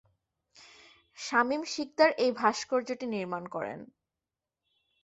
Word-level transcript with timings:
শামীম 1.17 1.63
শিকদার 1.73 2.11
এই 2.17 2.31
ভাস্কর্যটি 2.39 3.05
নির্মাণ 3.07 3.43
করেন। 3.47 3.79